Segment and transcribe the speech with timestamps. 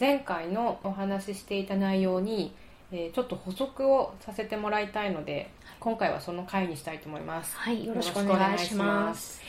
[0.00, 2.54] 前回のお話ししていた内容に、
[2.90, 7.56] えーちょっと補足をさせてもらいたいので今回はその回にしたいと思います。
[7.56, 9.40] はいよろしくお願いします。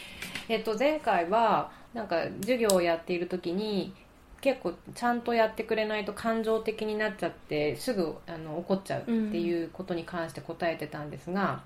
[0.49, 3.93] えっと、前回はなんか授業をやっている時に
[4.41, 11.63] 結構ちゃんとやってくれないと感情的になっちゃってすぐあの怒っちゃうっていうことに関して答えてたんですが、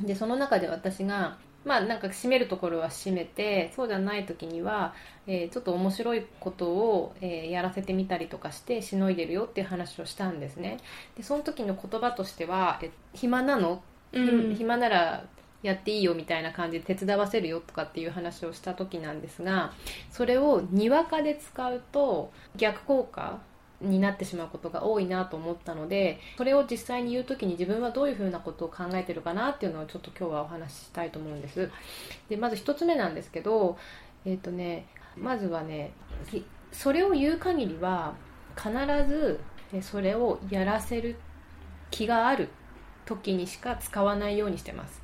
[0.00, 4.94] でその中で私がまあなんか締めるところは締めてそうじゃない時には、
[5.26, 10.78] えーちょっと面白いことを、えーやらせてみたりとかしてしのいでるよっていう話をしたんですね。
[11.16, 13.82] でその時の言葉としては「え暇なの？
[14.12, 14.54] うん。
[14.54, 15.24] 暇なら
[15.62, 19.72] やっていいよみたいな感じで手伝わせるよとかっていう話をした時なんですが
[20.10, 23.38] それをにわかで使うと逆効果
[23.80, 31.70] になってしまうことが多いなと思ったのでそれを実際に言う時に自分はどういうふうなことを考えてるかなっていうのをちょっと今日はお話ししたいと思うんです。
[32.28, 33.76] でまず一つ目なんですけど
[34.24, 35.92] えっ、とねまずはね
[36.72, 38.14] それを言う限りは
[38.56, 38.70] 必
[39.08, 39.40] ず
[39.82, 41.16] それをやらせる
[41.90, 42.48] 気がある
[43.04, 45.02] 時にしか使わないようにしてます、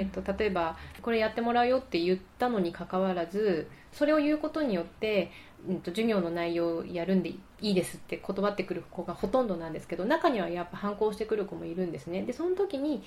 [0.00, 5.30] えっと例えばこれやってもらうよって言ったのにかかわらずそれを言うことによって、
[5.68, 12.22] うん、と授業の内容をやるんでいいですって断ってくる子がほとんどなんですけど中にはやっぱ反抗してくる子もいるんですね。
[12.22, 13.02] でその時に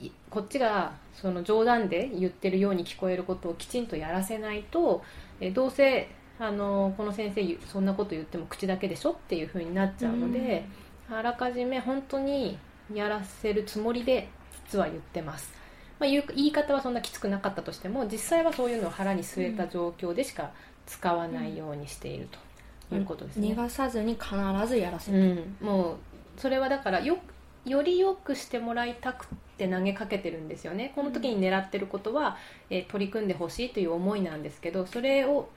[0.00, 5.02] いこっちがその冗談で言ってるように聞こえることをきちんとやらせないと
[5.40, 10.66] えどうせあのこの先生そんなこと言っても口だけでしょっていう風になっちゃうので、
[11.08, 12.58] あらかじめ本当に
[12.92, 14.28] やらせるつもりで
[14.66, 15.52] 実は言ってます、
[15.98, 20.50] まあ、言う言い方はそんなきつくなかったとしても実際はそういうのを腹に据えた状況でしか
[20.86, 22.28] 使わないようにしている
[22.90, 24.34] ということですね、逃がさずに必
[24.68, 25.96] ずやらせる、うん、もう
[26.36, 27.18] それはだからよ
[27.64, 30.92] より良くしてもらいたくて投げかけてるんですよね。
[30.94, 32.36] この時に狙ってることは、
[32.68, 35.48] えー取り組んでほしいという思いなんですけどそれを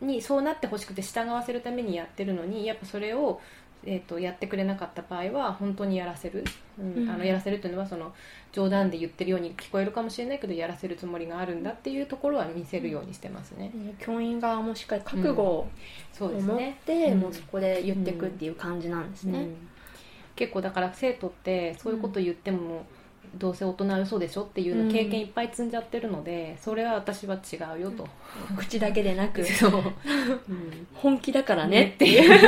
[0.00, 3.40] にそうなってほしくて従わせるためにやってるのにやっぱそれを、
[3.86, 6.44] えー、とやってくれなかった場合は本当にやらせる、
[6.78, 7.10] うんうん。
[7.10, 8.12] あのやらせるというのはその
[8.52, 15.68] 冗談で言ってるように聞こえるかもしれないけどやらせるつもりがあるんだっていうところは見せるようにしてますね、ね教員側もしっかり覚悟を
[16.12, 19.56] そうです持っねて、うんもうそこで言っていくっていう感じなんですね、うん。
[20.36, 22.86] 結構だから生徒ってそういうこと言っても、
[23.38, 28.06] どうせ大人は嘘でしょっていうの経験いっぱい積んじゃってるので、それは私は違うよと、
[28.56, 29.44] 口だけでなく。
[29.44, 29.76] そう、う
[30.52, 31.74] ん本気だからね。
[31.74, 31.92] ね。
[31.94, 32.40] っていう。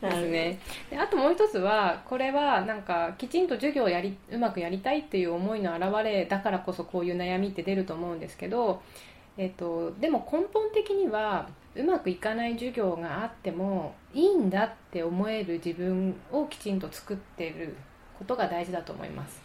[0.00, 0.58] な るですね。
[0.90, 8.82] であともう一つはこれはなんかきちんと授業をやりうまくやりたいっていう思いの表れだからこそこういう悩みって出ると思うんですけど、
[9.36, 17.74] えっとでも根本的にはうまくいかない授業があってもいいんだって思える自分をきちんと作ってる
[18.22, 19.42] ことが大事だと思います。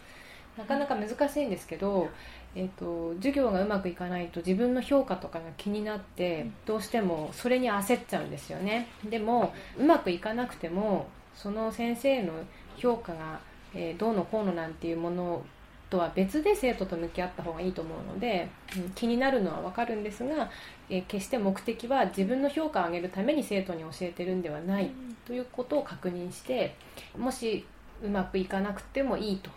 [0.56, 2.08] なかなか難しいんですけど、
[2.56, 8.88] えっと授業がうまくいかないと自分の評価とかが気になってどうしてもそれに焦っちゃうんですよね。
[9.08, 12.32] でもうまくいかなくてもその先生の
[12.76, 13.40] 評価が、
[13.74, 15.42] えーどうのこうのなんていうもの
[15.90, 18.48] とは別で生徒と向き合った方がいいと思うので、
[18.94, 20.50] 気になるのは分かるんですが、
[20.90, 24.90] えー決して目的は自分の評価を上げるために生徒に教えてるんではない
[25.24, 26.74] ということを確認して
[27.16, 27.64] もし
[28.02, 29.50] うまくいかなくてもいいと、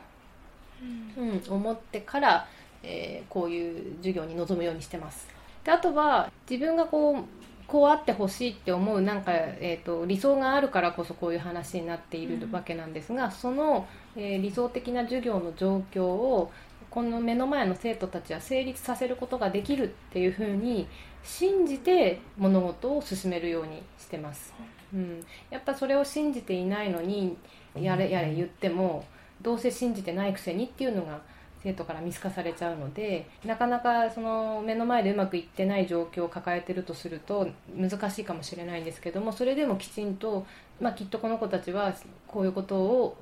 [1.17, 1.43] うん。
[1.49, 2.47] 思ってから、
[2.83, 5.27] えーこういう授業に臨むようにしてます。
[5.63, 7.23] であとは自分がこう
[7.71, 13.87] こうあってほしいって思うなんか、えー、と理想があるからこそこういう話になっているわけなんですが、その、
[14.17, 16.51] えー理想的な授業の状況を
[16.89, 20.85] この目の前の生徒たちは成立させることができるっていうふうに
[21.23, 24.53] 信じて物事を進めるようにしてます、
[24.93, 27.37] うん、やっぱそれを信じていないのに
[27.75, 29.05] やれやれ言っても
[29.41, 31.21] どうせ信じてないくせにっていうのが
[31.63, 40.45] 生徒から見透かされちゃうのでなかなかその目の前でうまくいってない状況を抱えてるとすると難しいかもしれないんですけどもそれでもきちんと、
[40.79, 41.93] まあ、きっとこの子たちは
[42.27, 43.17] こういうことを、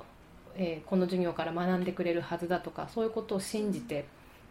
[0.56, 4.06] えーこの授業から学んでくれるはずだとかそういうことを信じて、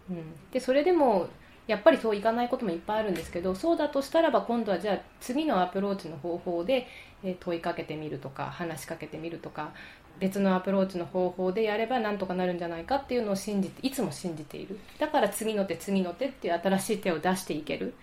[0.10, 0.18] うん、
[0.52, 1.28] でそれでも
[1.70, 6.88] やっぱりそういかないこともいっぱいあるんですけどそうだとしたらば今度はじゃあ次のアプローチの方法で、
[7.24, 9.72] え問いかけてみるとか話しかけてみるとか
[10.20, 14.80] 別のアプローチの方法でやればなんとかなるんじゃないかっていうのを信じていつも信じている。
[14.98, 17.94] だから次の手次の手っていう新しい手を出していける。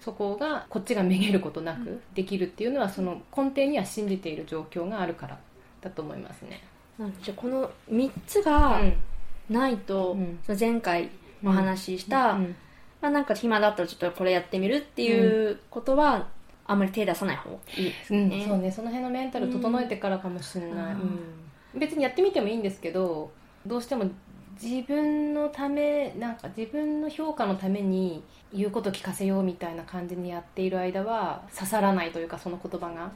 [0.00, 5.38] そこがこっちがめげることなくできるっていうのはその根底には信じている状況があるから
[5.80, 6.62] だと思いますね。
[7.22, 8.80] じゃあこの3つが
[9.50, 10.38] ないと、うん。
[10.58, 11.10] 前回
[11.44, 12.56] お話しした、うん。
[13.00, 16.28] まあ、なんか暇だったらちょっとこれやってみるっていうことは、
[16.66, 18.28] あんまり手出さない方がいいですうん。
[18.28, 18.72] ね、そうね。
[18.72, 21.00] その辺のメンタル整えてからかもしれない、うん。
[21.00, 21.45] うん
[21.76, 23.30] 別にやってみてもいいんですけど
[23.66, 24.08] どうしても
[24.62, 33.10] 自分のためなんか自分の評価のために言うこと聞かせようみたいな感じにやっている間は刺さらないというかその言葉が、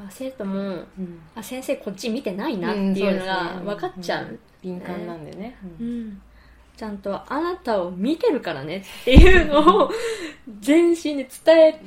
[0.00, 1.20] あ生徒もうん。
[1.36, 6.00] あ先生こっち見てないなっていうのが分かっちゃう,、敏感なんでね、ううん。
[6.08, 6.22] ん。
[6.76, 9.90] ちゃんとあなたを見てるからねっていうのを
[10.60, 11.80] 全身で伝え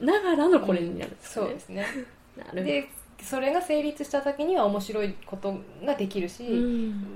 [0.00, 1.86] ながらのこれになるね、そうですね。
[2.36, 2.64] なる
[3.22, 7.06] それが成立した時には面白いことができるし、うん。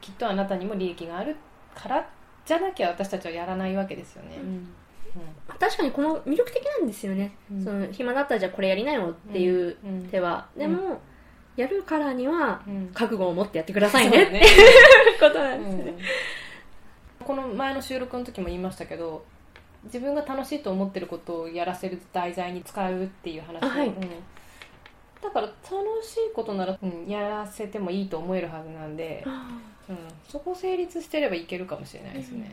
[0.00, 1.36] きっとあなたにも利益がある
[1.74, 2.08] から
[2.46, 4.68] じゃなきゃ私たちはやらないわけですよね、うん。
[5.58, 7.64] 確かにこの魅力的なんですよね、うん。
[7.64, 10.02] その暇だったらじゃあこれやりなよっていううん。
[10.08, 10.60] 手は、うん。
[10.60, 11.00] でも、
[11.56, 12.90] やるからにはうん。
[12.94, 14.22] 覚悟を持ってやってくださいね。
[14.22, 14.44] っていう
[15.18, 15.94] ことなんですね、
[17.24, 19.24] この前の収録の時も言いましたけど
[19.84, 23.88] 自分が楽しいと思ってることをやらせる題材に使うっていう話はい。
[23.88, 23.94] うん
[25.22, 25.54] だから楽
[26.04, 29.24] しいことなら、うんやらせてもいいと思えるはずなんで、
[29.88, 29.96] うん、
[30.28, 32.50] そこ成立してればいけるかもしれないですね、